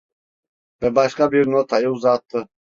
[0.81, 2.47] Ve başka bir notayı uzattı.